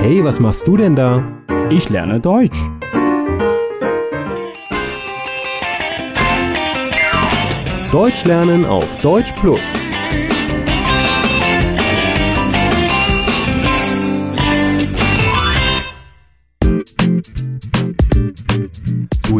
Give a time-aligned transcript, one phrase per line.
[0.00, 1.22] Hey, was machst du denn da?
[1.68, 2.58] Ich lerne Deutsch.
[7.92, 9.60] Deutsch lernen auf Deutsch Plus.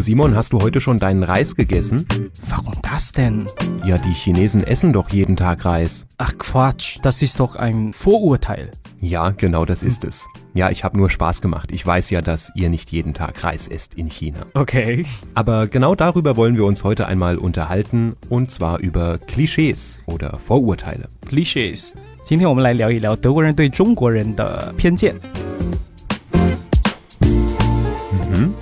[0.00, 2.06] Simon, hast du heute schon deinen Reis gegessen?
[2.48, 3.46] Warum das denn?
[3.84, 6.06] Ja, die Chinesen essen doch jeden Tag Reis.
[6.18, 8.70] Ach Quatsch, das ist doch ein Vorurteil.
[9.00, 10.26] Ja, genau das ist es.
[10.54, 11.70] Ja, ich habe nur Spaß gemacht.
[11.72, 14.40] Ich weiß ja, dass ihr nicht jeden Tag Reis esst in China.
[14.54, 15.04] Okay.
[15.34, 21.08] Aber genau darüber wollen wir uns heute einmal unterhalten, und zwar über Klischees oder Vorurteile.
[21.28, 21.94] Clichés。
[22.24, 25.14] 今天我们来聊一聊德国人对中国人的偏见。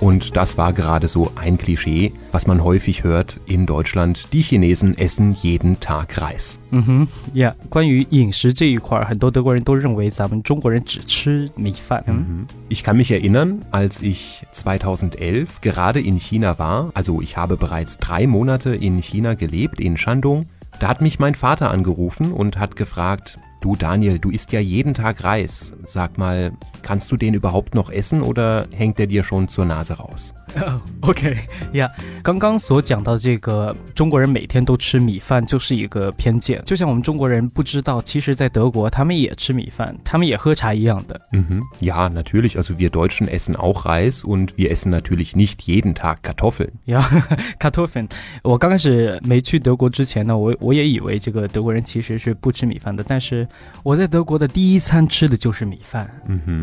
[0.09, 4.27] Und das war gerade so ein Klischee, was man häufig hört in Deutschland.
[4.33, 6.59] Die Chinesen essen jeden Tag Reis.
[6.71, 12.03] 嗯哼，Yeah，关于饮食这一块儿，很多德国人都认为咱们中国人只吃米饭。
[12.07, 17.97] 嗯 Ich kann mich erinnern, als ich 2011 gerade in China war, also ich habe bereits
[17.97, 20.47] drei Monate in China gelebt, in Shandong,
[20.79, 24.93] da hat mich mein Vater angerufen und hat gefragt, du Daniel, du isst ja jeden
[24.93, 25.73] Tag Reis.
[25.85, 29.93] Sag mal, kannst du den überhaupt noch essen oder hängt der dir schon zur Nase
[29.93, 30.33] raus?
[31.01, 31.35] OK，
[31.73, 31.89] 呀、
[32.23, 36.61] 刚刚所讲到这个中国人每天都吃米饭，就是一个偏见。
[36.65, 41.19] 就像我们中国人不知道，其实在德国他们也吃米饭，他们也喝茶一样的。
[41.31, 41.61] Mhm.
[41.81, 42.55] Ja, natürlich.
[42.57, 46.69] Also wir Deutschen essen auch Reis und wir essen natürlich nicht jeden Tag Kartoffeln.
[46.85, 47.03] 呀，
[47.59, 48.07] 卡托粉。
[48.43, 53.47] 我刚开始没去德国之前呢，我我也以为这个德国人其实是不吃米饭的，但是
[53.83, 56.09] 我在德国的第一餐吃的就是米饭，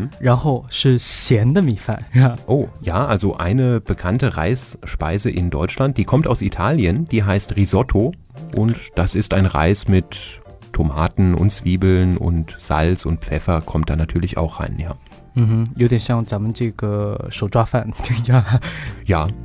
[0.07, 0.09] Mhm.
[0.19, 2.01] 然后是咸的米饭。
[2.13, 8.13] 呀 Oh, ja, also eine bekannte Reisspeise in Deutschland, die kommt aus Italien, die heißt Risotto
[8.55, 13.95] und das ist ein Reis mit Tomaten und Zwiebeln und Salz und Pfeffer kommt da
[13.95, 14.95] natürlich auch rein, ja.
[15.35, 17.91] 嗯哼，有点像咱们这个手抓饭
[18.27, 18.59] 呀。
[19.05, 19.27] Ja.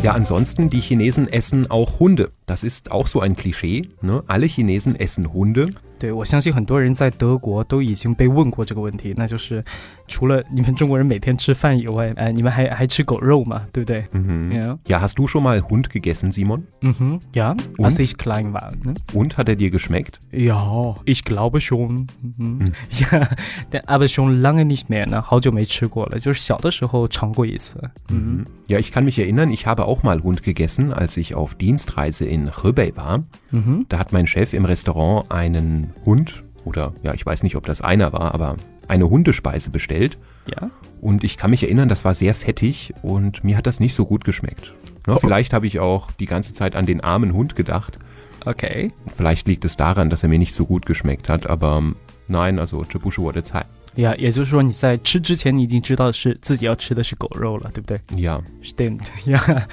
[0.00, 2.30] Ja, ansonsten, die Chinesen essen auch Hunde.
[2.46, 3.88] Das ist auch so ein Klischee.
[4.00, 4.22] Ne?
[4.28, 5.70] Alle Chinesen essen Hunde.
[6.03, 9.63] 对，我相信很多人在德国都已经被问过这个问题，那就是
[10.12, 14.04] 除了你们中国人每天吃饭以外，呃，你们还还吃狗肉嘛，对不对？
[14.12, 14.52] Mhm.
[14.52, 14.78] Ja.
[14.86, 16.62] Ja, hast du schon mal Hund gegessen, Simon?
[16.80, 17.84] 嗯哼，ja, Und?
[17.84, 18.70] als ich klein war.
[18.82, 18.94] Ne?
[19.12, 20.18] Und hat er dir geschmeckt?
[20.32, 22.06] Ja, ich glaube schon.
[22.38, 23.28] 嗯， 呀，
[23.70, 27.78] 但 aber schon lange nicht mehr 呢，好久没吃过了，就是小的时候尝过一次。
[28.10, 32.24] 嗯 Ja, ich kann mich erinnern, ich habe auch mal Hund gegessen, als ich auf Dienstreise
[32.24, 33.20] in Hebei war.
[33.50, 37.66] 嗯哼， Da hat mein Chef im Restaurant einen Hund, oder ja, ich weiß nicht, ob
[37.66, 38.56] das einer war, aber
[38.93, 40.17] eine Hundespeise bestellt.
[40.45, 40.69] Ja.
[41.01, 44.05] Und ich kann mich erinnern, das war sehr fettig und mir hat das nicht so
[44.05, 44.73] gut geschmeckt.
[45.07, 45.19] Ne, oh, oh.
[45.19, 47.97] Vielleicht habe ich auch die ganze Zeit an den armen Hund gedacht.
[48.45, 48.91] Okay.
[49.15, 51.81] Vielleicht liegt es daran, dass er mir nicht so gut geschmeckt hat, aber
[52.27, 53.65] nein, also Chibushu wurde Zeit.
[53.95, 59.67] 呀，也就是说你在吃之前，你已经知道是自己要吃的是狗肉了，对不对？Ja, Stimmt， 呀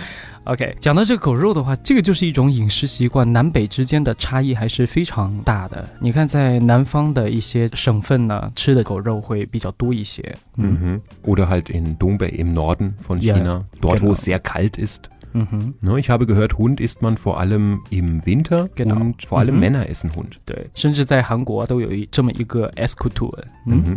[0.44, 0.76] ，OK。
[0.80, 5.88] 讲到这狗肉的话，这个就是一种饮食习惯，南北之间的差异还是非常大的。
[6.00, 10.22] 你看，在南方的一些省份呢，吃的狗肉会比较多一些。
[10.56, 11.30] 嗯 mhm.
[11.30, 15.08] Oder halt in Dongbei im Norden von China, dort wo es sehr kalt ist.
[15.32, 15.74] Mhm.
[15.80, 18.96] Ne, ich habe gehört, Hund isst man vor allem im Winter genau.
[18.96, 19.60] und vor allem mhm.
[19.60, 20.40] Männer essen Hund.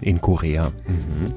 [0.01, 0.71] In Korea.
[0.87, 1.33] Mhm.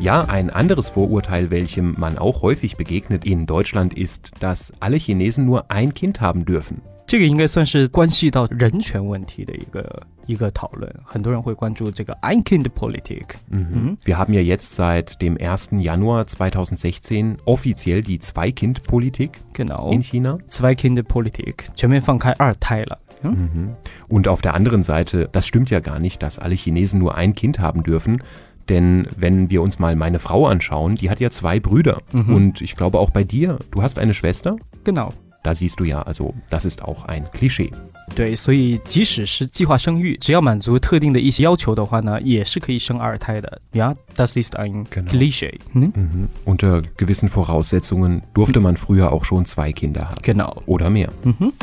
[0.00, 5.44] Ja, ein anderes Vorurteil, welchem man auch häufig begegnet in Deutschland, ist, dass alle Chinesen
[5.44, 6.80] nur ein Kind haben dürfen.
[7.09, 13.35] 这个应该算是关系到人权问题的一个一个讨论，很多人会关注这个 Ein Kind Politik。
[13.51, 13.97] Mhm.
[14.03, 15.79] Wir haben ja jetzt seit dem 1.
[15.81, 20.37] Januar 2016 offiziell die Zwei-Kind-Politik genau， in China.
[20.47, 22.97] Zwei Kind Politik，全面放开二胎了。
[23.21, 23.71] 嗯 Mhm.
[24.07, 27.33] Und auf der anderen Seite, das stimmt ja gar nicht, dass alle Chinesen nur ein
[27.33, 28.21] Kind haben dürfen.
[28.67, 32.01] Denn wenn wir uns mal meine Frau anschauen, die hat ja zwei Brüder.
[32.11, 32.33] Mhm.
[32.35, 34.57] Und ich glaube auch bei dir, du hast eine Schwester.
[34.83, 35.13] genau。
[35.43, 37.71] Da siehst du ja, also das ist auch ein Klischee.
[38.15, 43.61] 对，所以即使是计划生育，只要满足特定的一些要求的话呢，也是可以生二胎的。
[43.73, 45.07] Ja, das ist ein Genau.
[45.11, 45.59] Klischee。
[45.73, 46.27] 嗯 Mhm.
[46.45, 50.21] Unter gewissen Voraussetzungen durfte man früher auch schon zwei Kinder haben.
[50.23, 50.63] ，genau。
[50.65, 51.09] Oder mehr.
[51.23, 51.53] 嗯哼。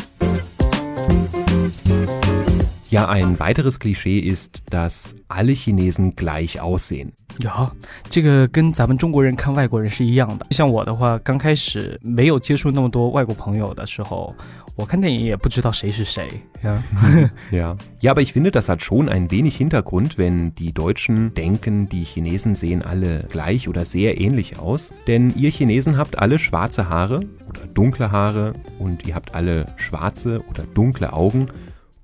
[2.90, 7.12] Ja, ein weiteres Klischee ist, dass alle Chinesen gleich aussehen.
[7.38, 7.50] 有
[8.10, 10.46] 这个跟咱们中国人看外国人是一样的。
[10.50, 14.34] 像我的话，刚开始没有接触那么多外国朋友的时候，
[14.76, 16.28] 我看电影也不知道谁是谁。
[16.62, 16.78] Ja.
[17.50, 17.76] ja.
[18.00, 22.04] Ja, aber ich finde, das hat schon ein wenig Hintergrund, wenn die Deutschen denken, die
[22.04, 24.92] Chinesen sehen alle gleich oder sehr ähnlich aus.
[25.06, 30.42] Denn ihr Chinesen habt alle schwarze Haare oder dunkle Haare und ihr habt alle schwarze
[30.50, 31.48] oder dunkle Augen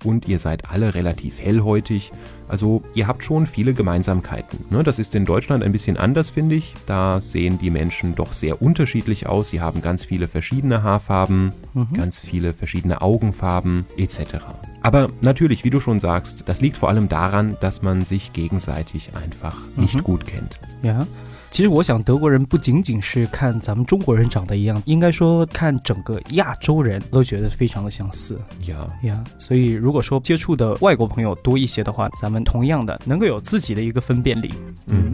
[0.05, 2.11] und ihr seid alle relativ hellhäutig.
[2.47, 4.65] Also ihr habt schon viele Gemeinsamkeiten.
[4.69, 4.83] Ne?
[4.83, 6.75] Das ist in Deutschland ein bisschen anders, finde ich.
[6.85, 9.49] Da sehen die Menschen doch sehr unterschiedlich aus.
[9.49, 11.93] Sie haben ganz viele verschiedene Haarfarben, mhm.
[11.93, 14.37] ganz viele verschiedene Augenfarben etc.
[14.81, 19.11] Aber natürlich, wie du schon sagst, das liegt vor allem daran, dass man sich gegenseitig
[19.15, 20.03] einfach nicht mhm.
[20.03, 20.59] gut kennt.
[20.81, 21.07] Ja.
[21.53, 28.35] 其实我想，德国人不仅仅是看咱们中国人长得一样，应该说看整个亚洲人都觉得非常的相似。
[28.65, 34.51] 呀呀，所以如果说接触的外国朋友多一些的话，咱们同样的能够有自己的一个分辨力。
[34.87, 35.13] 嗯。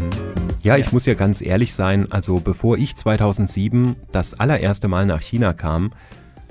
[0.63, 5.21] Ja, ich muss ja ganz ehrlich sein, also bevor ich 2007 das allererste Mal nach
[5.21, 5.91] China kam,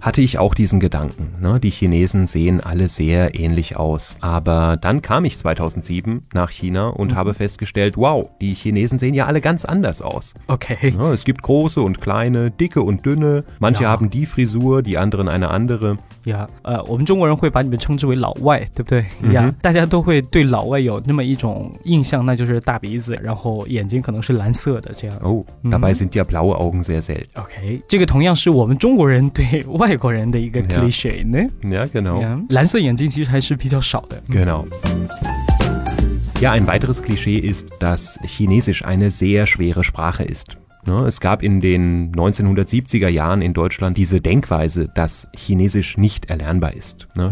[0.01, 1.31] hatte ich auch diesen Gedanken.
[1.41, 1.61] Ne?
[1.61, 4.17] Die Chinesen sehen alle sehr ähnlich aus.
[4.19, 7.15] Aber dann kam ich 2007 nach China und mhm.
[7.15, 10.33] habe festgestellt, wow, die Chinesen sehen ja alle ganz anders aus.
[10.47, 10.91] Okay.
[10.91, 11.13] Ne?
[11.13, 13.45] Es gibt große und kleine, dicke und dünne.
[13.59, 13.91] Manche ja.
[13.91, 15.95] haben die Frisur, die anderen eine andere.
[16.25, 19.05] 呀，呃，我们中国人会把你们称之为老外，对不对？
[19.33, 25.17] 呀，大家都会对老外有那么一种印象，那就是大鼻子，然后眼睛可能是蓝色的这样。
[25.21, 27.25] 哦，dabei sind ja blaue Augen sehr selten.
[27.35, 31.39] OK，这个同样是我们中国人对外 国人的一个 cliché 呢。
[31.63, 32.45] Ja, genau.
[32.49, 34.21] 蓝色眼睛其实还是比较少的。
[34.29, 34.65] Genau.
[36.39, 40.57] Ja, ein weiteres Klischee ist, dass Chinesisch eine sehr schwere Sprache ist.
[40.85, 46.73] Ne, es gab in den 1970er Jahren in Deutschland diese Denkweise, dass Chinesisch nicht erlernbar
[46.73, 47.07] ist.
[47.15, 47.31] Ne?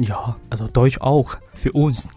[0.00, 2.08] Ja, also Deutsch auch für uns.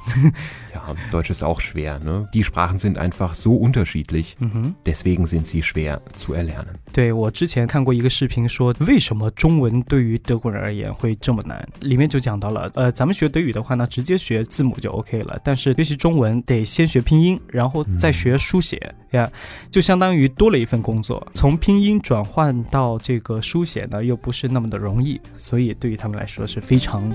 [0.74, 0.81] ja,
[1.12, 2.00] Deutsch ist auch schwer.
[2.00, 2.28] Ne?
[2.31, 4.75] Die Sprachen sind einfach so unterschiedlich, mhm.
[4.86, 6.75] deswegen sind sie schwer zu erlernen.
[6.92, 11.68] 对我之前看过一个视频，说为什么中文对于德国人而言会这么难？
[11.80, 19.31] 里面就讲到了，呃，咱们学德语的话呢，直接学字母就 OK 了，但是学习中文得先学拼音，然后再学书写呀，
[19.72, 21.25] 就相当于多了一份工作。
[21.34, 27.12] 从拼音转换到这个书写呢，又不是那么的容易，所以对于他们来说是非常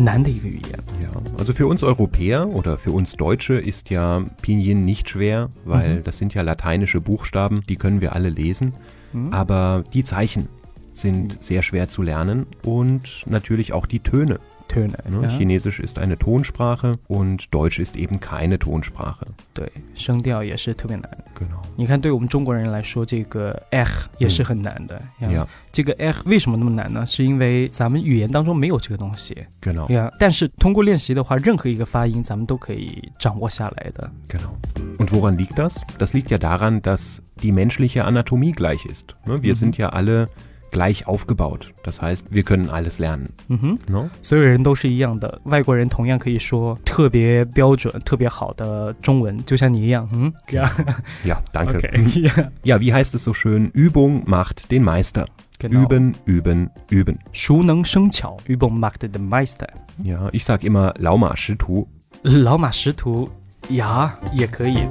[0.00, 0.82] prägnante 语言。
[1.00, 6.04] Ja, also für uns Europäer oder für uns Deutsche ist ja Pinyin nicht schwer, weil mhm.
[6.04, 8.74] das sind ja lateinische Buchstaben, die können wir alle lesen.
[9.12, 9.32] Mhm.
[9.32, 10.48] Aber die Zeichen
[10.92, 11.40] sind mhm.
[11.40, 14.38] sehr schwer zu lernen und natürlich auch die Töne.
[14.69, 14.97] Töne.
[15.07, 15.21] Ne?
[15.21, 15.29] Ja.
[15.29, 19.27] Chinesisch ist eine Tonsprache und Deutsch ist eben keine Tonsprache.
[19.53, 21.07] 对，声调也是特别难。
[21.35, 21.61] Genau.
[21.75, 24.99] 你看，对我们中国人来说，这个 h 也是很难的。
[25.19, 27.05] 呀，这个 h 为什么那么难呢？
[27.05, 29.37] 是因为咱们语言当中没有这个东西。
[29.61, 29.87] Genau.
[29.93, 34.09] 呀，但是通过练习的话，任何一个发音咱们都可以掌握下来的。
[34.29, 34.49] Genau.
[34.97, 35.81] Und woran liegt das?
[35.99, 39.13] Das liegt ja daran, dass die menschliche Anatomie gleich ist.
[39.25, 39.43] Ne?
[39.43, 39.57] Wir mhm.
[39.57, 40.27] sind ja alle
[40.71, 41.71] gleich aufgebaut.
[41.83, 43.29] Das heißt, wir können alles lernen.
[43.47, 44.09] 嗯哼，no?
[44.21, 50.09] 所有人都是一样的，外国人同样可以说特别标准、特别好的中文，就像你一样。
[50.13, 50.69] 嗯，ja,
[51.23, 51.79] ja, danke.
[51.79, 52.51] Okay, ja.
[52.63, 53.71] ja, wie heißt es so schön?
[53.73, 55.25] Übung macht den Meister.
[55.59, 55.83] Genau.
[55.83, 57.17] Üben, üben, üben.
[57.31, 59.69] 熟能生巧，Übung macht den Meister.
[60.03, 61.87] Ja, ich sag immer 老马识途。
[62.23, 63.29] 老马识途，
[63.69, 64.85] ja，也可以。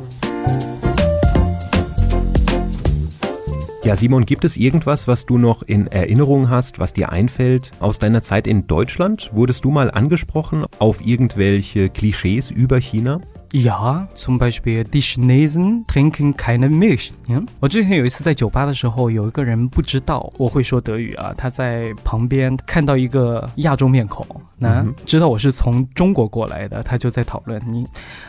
[3.90, 7.98] Ja, Simon, gibt es irgendwas, was du noch in Erinnerung hast, was dir einfällt aus
[7.98, 9.32] deiner Zeit in Deutschland?
[9.34, 13.20] Wurdest du mal angesprochen auf irgendwelche Klischees über China?
[13.52, 17.10] Ja, zum Beispiel die Chinesen trinken keine Milch。
[17.28, 24.26] 嗯，我之前有一次在酒吧的时候，有一个人不知道我会说德语啊，他在旁边看到一个亚洲面孔，
[24.58, 27.86] 那、嗯、知道我是从中国过来的，他就在讨论你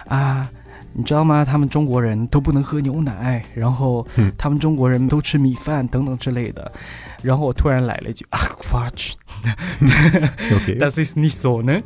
[0.08, 0.48] 啊。
[0.92, 1.44] 你知道吗？
[1.44, 4.04] 他们中国人都不能喝牛奶，然后
[4.36, 6.72] 他们中国人都吃米饭等等之类的。
[7.22, 11.80] 然后我突然来了一句啊，Quatsch，Das ist nicht so 呢，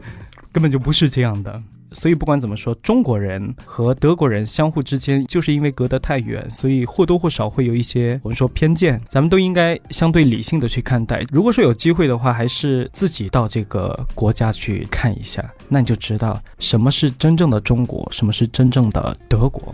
[0.55, 1.61] 根本就不是这样的。
[1.93, 9.01] 所以不管怎么说，中国人和德国人相互之间，就是因为隔得太远，所以或多或少会有一些我们说偏见。
[9.09, 11.25] 咱们都应该相对理性的去看待。
[11.31, 19.73] 如果说有机会的话，还是自己到这个国家去看一下，那你就知道什么是真正的中国，什么是真正的德国。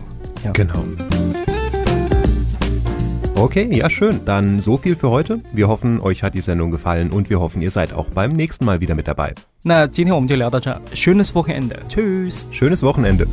[3.40, 4.20] Okay, ja schön.
[4.24, 5.40] Dann so viel für heute.
[5.52, 8.64] Wir hoffen, euch hat die Sendung gefallen und wir hoffen, ihr seid auch beim nächsten
[8.64, 9.34] Mal wieder mit dabei.
[9.62, 10.72] 那今天我们就聊到这。
[10.94, 11.76] Schönes Wochenende.
[11.88, 12.46] Tschüss.
[12.52, 13.26] Schönes Wochenende.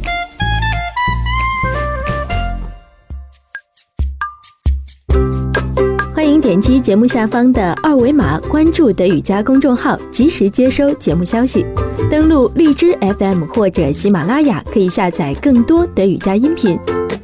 [6.13, 11.65] 欢迎点击节目下方的二维码关注德语家公众号，及时接收节目消息。
[12.09, 16.77] 登录荔枝 FM 或者喜马拉雅，可以下载更多德语加音频。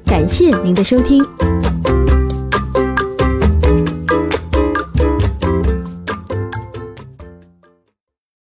[0.05, 1.23] 感谢您的收听。